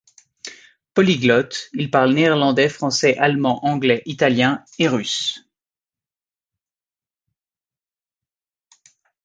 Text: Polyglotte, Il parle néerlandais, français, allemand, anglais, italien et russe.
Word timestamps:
Polyglotte, 0.95 1.69
Il 1.73 1.91
parle 1.91 2.13
néerlandais, 2.13 2.69
français, 2.69 3.15
allemand, 3.19 3.63
anglais, 3.63 4.01
italien 4.07 4.65
et 4.79 4.87
russe. 4.87 5.45